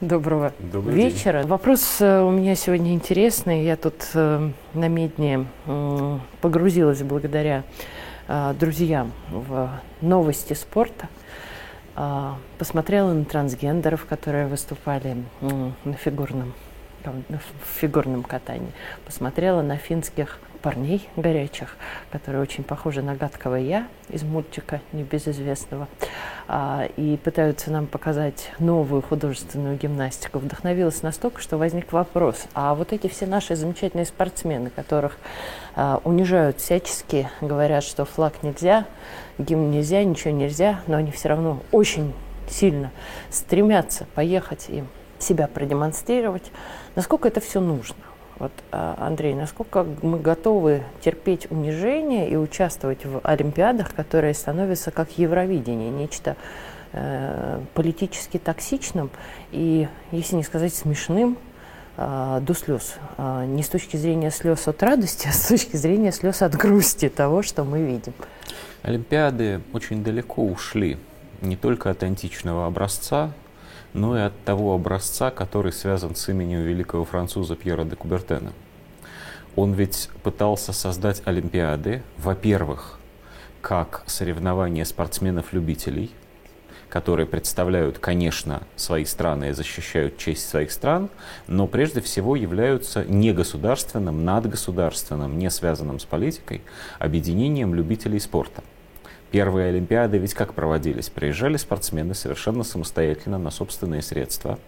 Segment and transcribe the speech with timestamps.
[0.00, 1.40] Доброго Добрый вечера.
[1.40, 1.48] День.
[1.48, 3.64] Вопрос э, у меня сегодня интересный.
[3.64, 7.64] Я тут э, на Медне э, погрузилась благодаря
[8.26, 9.68] э, друзьям в
[10.00, 11.10] новости спорта.
[11.96, 16.54] Э, посмотрела на трансгендеров, которые выступали э, на фигурном,
[17.02, 18.72] там, на ф- фигурном катании.
[19.04, 21.76] Посмотрела на финских парней горячих,
[22.12, 25.88] которые очень похожи на гадкого я из мультика небезызвестного,
[26.48, 30.38] а, и пытаются нам показать новую художественную гимнастику.
[30.38, 35.16] Вдохновилась настолько, что возник вопрос, а вот эти все наши замечательные спортсмены, которых
[35.74, 38.84] а, унижают всячески, говорят, что флаг нельзя,
[39.38, 42.12] гимн нельзя, ничего нельзя, но они все равно очень
[42.48, 42.90] сильно
[43.30, 44.84] стремятся поехать и
[45.22, 46.50] себя продемонстрировать,
[46.94, 47.96] насколько это все нужно?
[48.40, 55.18] Вот, а, Андрей, насколько мы готовы терпеть унижение и участвовать в олимпиадах, которые становятся как
[55.18, 56.36] Евровидение, нечто
[56.92, 59.10] э, политически токсичным
[59.52, 61.36] и, если не сказать смешным,
[61.98, 62.94] э, до слез.
[63.18, 67.10] Э, не с точки зрения слез от радости, а с точки зрения слез от грусти
[67.10, 68.14] того, что мы видим.
[68.82, 70.96] Олимпиады очень далеко ушли
[71.42, 73.32] не только от античного образца,
[73.92, 78.52] но и от того образца, который связан с именем великого француза Пьера де Кубертена.
[79.56, 82.98] Он ведь пытался создать Олимпиады, во-первых,
[83.60, 86.10] как соревнования спортсменов-любителей,
[86.88, 91.08] которые представляют, конечно, свои страны и защищают честь своих стран,
[91.46, 96.62] но прежде всего являются не государственным, надгосударственным, не связанным с политикой,
[96.98, 98.62] объединением любителей спорта.
[99.30, 101.08] Первые Олимпиады ведь как проводились?
[101.08, 104.58] Приезжали спортсмены совершенно самостоятельно на собственные средства,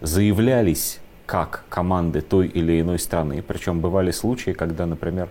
[0.00, 3.42] заявлялись как команды той или иной страны.
[3.42, 5.28] Причем бывали случаи, когда, например,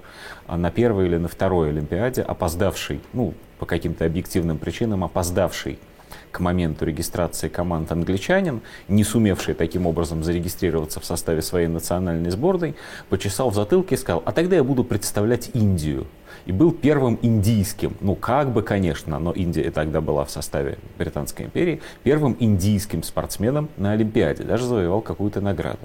[0.48, 5.80] на первой или на второй Олимпиаде опоздавший, ну, по каким-то объективным причинам опоздавший
[6.32, 12.76] к моменту регистрации команд англичанин, не сумевший таким образом зарегистрироваться в составе своей национальной сборной,
[13.10, 16.08] почесал в затылке и сказал, а тогда я буду представлять Индию.
[16.46, 21.46] И был первым индийским, ну как бы, конечно, но Индия тогда была в составе Британской
[21.46, 25.80] империи, первым индийским спортсменом на Олимпиаде, даже завоевал какую-то награду.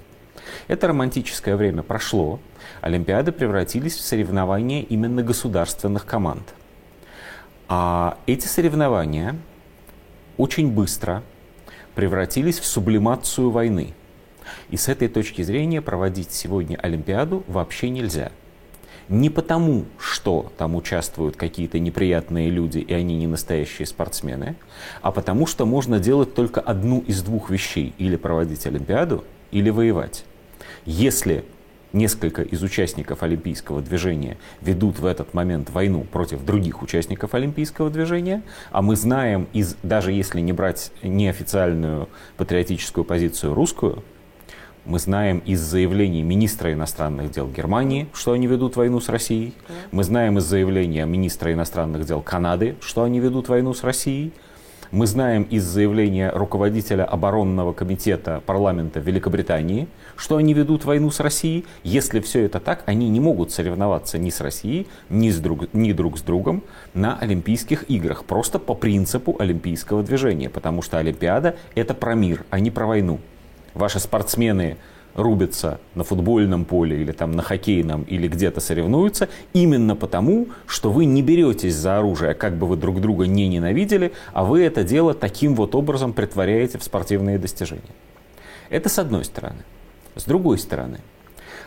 [0.67, 2.39] Это романтическое время прошло,
[2.81, 6.43] Олимпиады превратились в соревнования именно государственных команд.
[7.67, 9.37] А эти соревнования
[10.41, 11.21] очень быстро
[11.93, 13.93] превратились в сублимацию войны.
[14.71, 18.31] И с этой точки зрения проводить сегодня Олимпиаду вообще нельзя.
[19.07, 24.55] Не потому, что там участвуют какие-то неприятные люди, и они не настоящие спортсмены,
[25.03, 27.93] а потому что можно делать только одну из двух вещей.
[27.99, 30.25] Или проводить Олимпиаду, или воевать.
[30.85, 31.45] Если
[31.93, 38.43] несколько из участников олимпийского движения ведут в этот момент войну против других участников олимпийского движения,
[38.71, 44.03] а мы знаем, из, даже если не брать неофициальную патриотическую позицию русскую,
[44.83, 49.53] мы знаем из заявлений министра иностранных дел Германии, что они ведут войну с Россией.
[49.91, 54.33] Мы знаем из заявления министра иностранных дел Канады, что они ведут войну с Россией.
[54.91, 59.87] Мы знаем из заявления руководителя оборонного комитета парламента Великобритании,
[60.17, 61.63] что они ведут войну с Россией.
[61.85, 65.93] Если все это так, они не могут соревноваться ни с Россией, ни, с друг, ни
[65.93, 66.61] друг с другом
[66.93, 68.25] на Олимпийских играх.
[68.25, 70.49] Просто по принципу олимпийского движения.
[70.49, 73.21] Потому что Олимпиада– это про мир, а не про войну.
[73.73, 74.75] Ваши спортсмены
[75.15, 81.05] рубятся на футбольном поле или там на хоккейном или где-то соревнуются именно потому, что вы
[81.05, 85.13] не беретесь за оружие, как бы вы друг друга не ненавидели, а вы это дело
[85.13, 87.81] таким вот образом притворяете в спортивные достижения.
[88.69, 89.63] Это с одной стороны.
[90.15, 90.99] С другой стороны,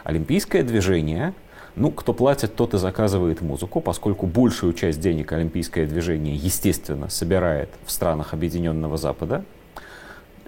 [0.04, 1.34] олимпийское движение,
[1.76, 7.70] ну, кто платит, тот и заказывает музыку, поскольку большую часть денег олимпийское движение, естественно, собирает
[7.84, 9.44] в странах Объединенного Запада,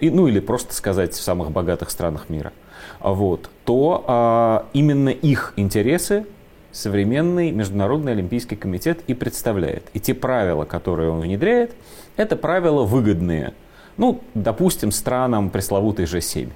[0.01, 2.53] и, ну или просто сказать в самых богатых странах мира,
[3.01, 6.27] вот, то а, именно их интересы
[6.73, 9.85] современный Международный Олимпийский комитет и представляет.
[9.95, 11.75] И те правила, которые он внедряет,
[12.17, 13.55] это правила выгодные,
[13.97, 16.51] ну, допустим, странам пресловутой G7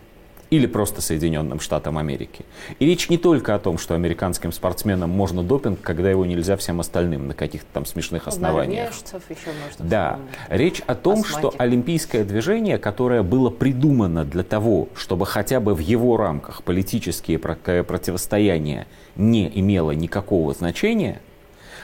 [0.50, 2.44] или просто Соединенным Штатам Америки.
[2.80, 6.80] И речь не только о том, что американским спортсменам можно допинг, когда его нельзя всем
[6.80, 8.90] остальным на каких-то там смешных основаниях.
[8.92, 10.18] Еще можно Да,
[10.48, 11.60] речь о том, что Астматик.
[11.60, 17.54] олимпийское движение, которое было придумано для того, чтобы хотя бы в его рамках политические про-
[17.84, 18.86] противостояния
[19.16, 21.20] не имело никакого значения,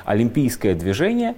[0.05, 1.35] олимпийское движение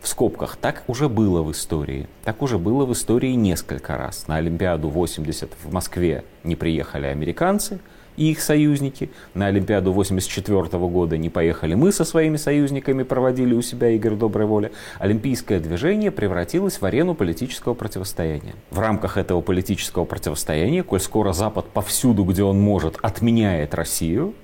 [0.00, 2.08] в скобках, так уже было в истории.
[2.24, 4.28] Так уже было в истории несколько раз.
[4.28, 7.80] На Олимпиаду 80 в Москве не приехали американцы,
[8.18, 9.10] и их союзники.
[9.32, 14.46] На Олимпиаду 1984 года не поехали мы со своими союзниками, проводили у себя игры доброй
[14.46, 14.72] воли.
[14.98, 18.54] Олимпийское движение превратилось в арену политического противостояния.
[18.70, 24.34] В рамках этого политического противостояния, коль скоро Запад повсюду, где он может, отменяет Россию,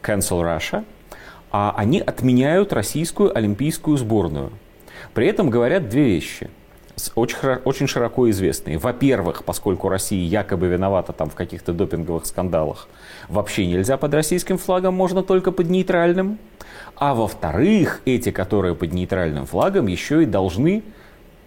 [0.00, 0.84] cancel Russia,
[1.50, 4.50] а они отменяют российскую олимпийскую сборную.
[5.14, 6.50] При этом говорят две вещи–
[7.14, 8.78] очень, очень широко известные.
[8.78, 12.88] Во-первых, поскольку Россия якобы виновата там в каких-то допинговых скандалах,
[13.28, 16.38] вообще нельзя под российским флагом, можно только под нейтральным.
[16.96, 20.82] А во-вторых, эти, которые под нейтральным флагом, еще и должны,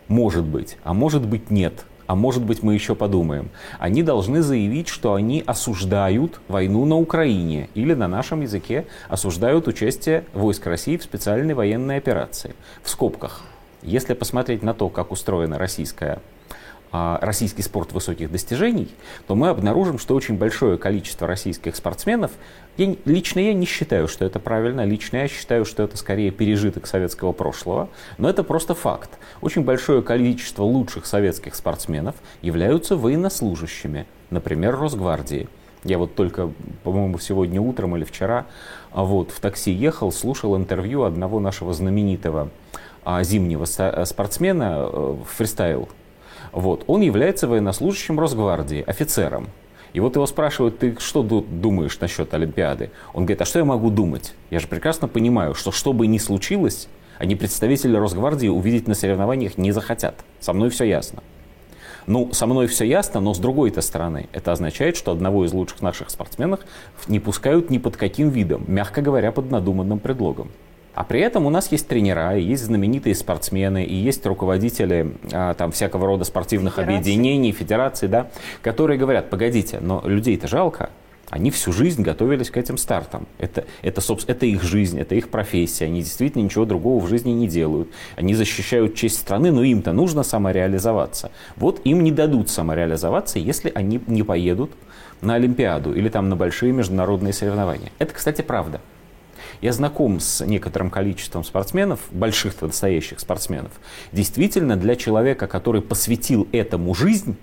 [0.07, 3.49] может быть, а может быть нет, а может быть мы еще подумаем,
[3.79, 10.25] они должны заявить, что они осуждают войну на Украине или на нашем языке осуждают участие
[10.33, 12.53] войск России в специальной военной операции.
[12.83, 13.43] В скобках.
[13.81, 16.19] Если посмотреть на то, как устроена российская
[16.91, 18.89] российский спорт высоких достижений,
[19.27, 22.31] то мы обнаружим, что очень большое количество российских спортсменов,
[22.77, 26.87] я, лично я не считаю, что это правильно, лично я считаю, что это скорее пережиток
[26.87, 29.11] советского прошлого, но это просто факт.
[29.41, 35.47] Очень большое количество лучших советских спортсменов являются военнослужащими, например, Росгвардии.
[35.83, 36.51] Я вот только,
[36.83, 38.45] по-моему, сегодня утром или вчера
[38.91, 42.49] а вот, в такси ехал, слушал интервью одного нашего знаменитого
[43.03, 45.89] а, зимнего э, спортсмена э, фристайл,
[46.51, 49.47] вот, он является военнослужащим Росгвардии, офицером.
[49.93, 52.91] И вот его спрашивают, ты что думаешь насчет Олимпиады?
[53.13, 54.33] Он говорит, а что я могу думать?
[54.49, 56.87] Я же прекрасно понимаю, что что бы ни случилось,
[57.17, 60.15] они представители Росгвардии увидеть на соревнованиях не захотят.
[60.39, 61.21] Со мной все ясно.
[62.07, 65.81] Ну, со мной все ясно, но с другой-то стороны, это означает, что одного из лучших
[65.81, 66.61] наших спортсменов
[67.07, 70.51] не пускают ни под каким видом, мягко говоря, под надуманным предлогом.
[70.93, 75.71] А при этом у нас есть тренера, есть знаменитые спортсмены, и есть руководители а, там
[75.71, 76.97] всякого рода спортивных Федерации.
[76.97, 78.29] объединений, федераций, да,
[78.61, 80.89] которые говорят, погодите, но людей-то жалко,
[81.31, 83.25] они всю жизнь готовились к этим стартам.
[83.37, 85.85] Это, это, собственно, это их жизнь, это их профессия.
[85.85, 87.87] Они действительно ничего другого в жизни не делают.
[88.17, 91.31] Они защищают честь страны, но им-то нужно самореализоваться.
[91.55, 94.71] Вот им не дадут самореализоваться, если они не поедут
[95.21, 97.93] на Олимпиаду или там на большие международные соревнования.
[97.97, 98.81] Это, кстати, правда.
[99.61, 103.71] Я знаком с некоторым количеством спортсменов, больших настоящих спортсменов.
[104.11, 107.37] Действительно, для человека, который посвятил этому жизнь,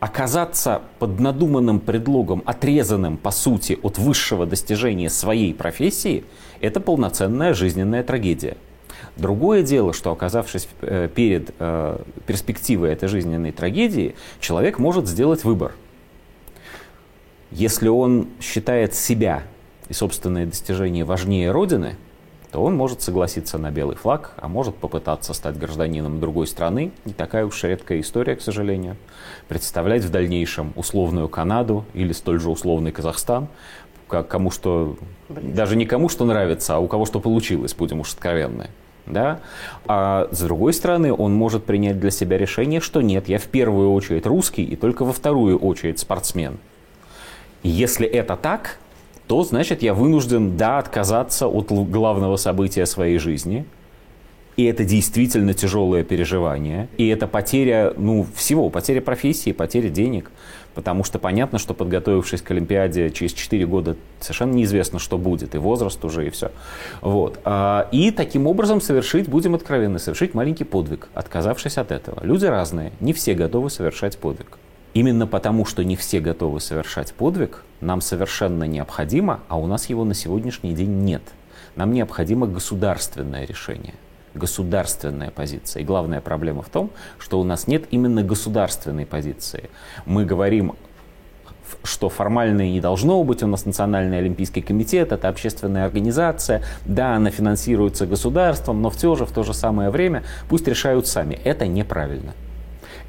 [0.00, 6.24] оказаться под надуманным предлогом, отрезанным, по сути, от высшего достижения своей профессии,
[6.60, 8.58] это полноценная жизненная трагедия.
[9.16, 15.72] Другое дело, что оказавшись э, перед э, перспективой этой жизненной трагедии, человек может сделать выбор.
[17.50, 19.44] Если он считает себя
[19.94, 21.94] и собственные достижения важнее Родины,
[22.50, 26.90] то он может согласиться на белый флаг, а может попытаться стать гражданином другой страны.
[27.04, 28.96] Не такая уж редкая история, к сожалению.
[29.46, 33.46] Представлять в дальнейшем условную Канаду или столь же условный Казахстан,
[34.08, 34.96] как кому что,
[35.28, 35.54] Блин.
[35.54, 38.70] даже не кому что нравится, а у кого что получилось, будем уж откровенны.
[39.06, 39.40] Да?
[39.86, 43.92] А с другой стороны, он может принять для себя решение, что нет, я в первую
[43.92, 46.58] очередь русский и только во вторую очередь спортсмен.
[47.62, 48.78] И если это так,
[49.26, 53.64] то значит я вынужден, да, отказаться от главного события своей жизни.
[54.56, 56.88] И это действительно тяжелое переживание.
[56.96, 60.30] И это потеря, ну, всего, потеря профессии, потеря денег.
[60.74, 65.54] Потому что понятно, что подготовившись к Олимпиаде через 4 года, совершенно неизвестно, что будет.
[65.54, 66.50] И возраст уже, и все.
[67.00, 67.40] Вот.
[67.44, 72.24] А, и таким образом совершить, будем откровенны, совершить маленький подвиг, отказавшись от этого.
[72.24, 74.58] Люди разные, не все готовы совершать подвиг.
[74.94, 80.04] Именно потому, что не все готовы совершать подвиг, нам совершенно необходимо, а у нас его
[80.04, 81.22] на сегодняшний день нет.
[81.74, 83.94] Нам необходимо государственное решение,
[84.34, 85.82] государственная позиция.
[85.82, 89.68] И главная проблема в том, что у нас нет именно государственной позиции.
[90.06, 90.76] Мы говорим
[91.82, 93.42] что формально и не должно быть.
[93.42, 96.62] У нас Национальный олимпийский комитет, это общественная организация.
[96.84, 101.34] Да, она финансируется государством, но все же в то же самое время пусть решают сами.
[101.42, 102.34] Это неправильно.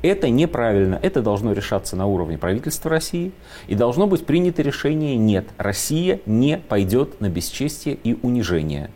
[0.06, 1.00] Это неправильно.
[1.02, 3.32] Это должно решаться на уровне правительства России.
[3.66, 5.48] И должно быть принято решение «нет».
[5.58, 8.92] Россия не пойдет на бесчестие и унижение.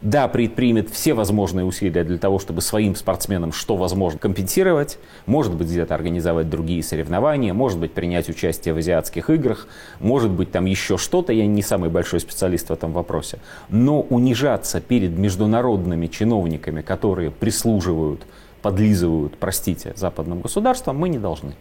[0.00, 5.66] Да, предпримет все возможные усилия для того, чтобы своим спортсменам что возможно компенсировать, может быть
[5.66, 9.66] где-то организовать другие соревнования, может быть принять участие в азиатских играх,
[9.98, 13.38] может быть там еще что-то, я не самый большой специалист в этом вопросе.
[13.68, 18.22] Но унижаться перед международными чиновниками, которые прислуживают
[18.62, 21.54] подлизывают, простите, западным государствам, мы не должны.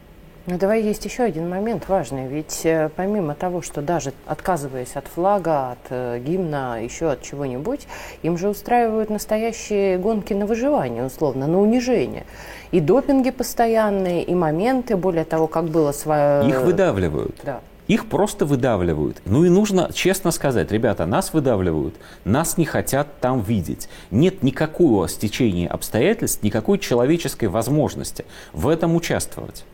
[0.48, 2.28] Ну, давай есть еще один момент важный.
[2.28, 7.88] Ведь э, помимо того, что даже отказываясь от флага, от э, гимна, еще от чего-нибудь,
[8.24, 12.26] им же устраивают настоящие гонки на выживание, условно, на унижение.
[12.72, 16.50] И допинги постоянные, и моменты, более того, как было свое...
[16.50, 17.36] Их выдавливают.
[17.44, 17.62] Да.
[17.92, 19.22] Их просто выдавливают.
[19.26, 23.90] Ну и нужно честно сказать, ребята, нас выдавливают, нас не хотят там видеть.
[24.12, 29.66] Нет никакого стечения обстоятельств, никакой человеческой возможности в этом участвовать.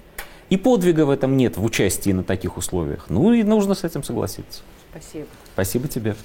[0.50, 3.06] И подвига в этом нет в участии на таких условиях.
[3.10, 4.64] Ну и нужно с этим согласиться.
[4.90, 5.28] Спасибо.
[5.54, 6.16] Спасибо тебе.